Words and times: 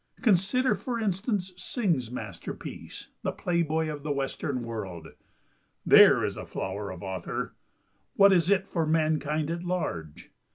Consider, 0.23 0.73
for 0.73 0.99
instance, 0.99 1.53
Synge's 1.57 2.09
masterpiece, 2.09 3.09
"The 3.21 3.31
Playboy 3.31 3.87
of 3.87 4.01
the 4.01 4.11
Western 4.11 4.63
World!" 4.63 5.09
There 5.85 6.25
is 6.25 6.39
flower 6.47 6.89
of 6.89 7.03
author! 7.03 7.53
What 8.15 8.33
is 8.33 8.49
it 8.49 8.67
for 8.67 8.87
mankind 8.87 9.51
at 9.51 9.61
large? 9.63 10.31